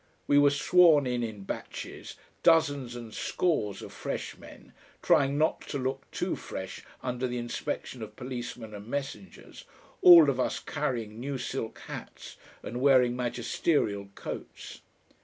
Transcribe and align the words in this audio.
We 0.25 0.39
were 0.39 0.49
sworn 0.49 1.05
in 1.05 1.21
in 1.21 1.43
batches, 1.43 2.15
dozens 2.41 2.95
and 2.95 3.13
scores 3.13 3.83
of 3.83 3.93
fresh 3.93 4.35
men, 4.35 4.73
trying 5.03 5.37
not 5.37 5.61
to 5.67 5.77
look 5.77 6.09
too 6.09 6.35
fresh 6.35 6.83
under 7.03 7.27
the 7.27 7.37
inspection 7.37 8.01
of 8.01 8.15
policemen 8.15 8.73
and 8.73 8.87
messengers, 8.87 9.63
all 10.01 10.27
of 10.31 10.39
us 10.39 10.57
carrying 10.59 11.19
new 11.19 11.37
silk 11.37 11.77
hats 11.85 12.37
and 12.63 12.81
wearing 12.81 13.15
magisterial 13.15 14.09
coats. 14.15 14.81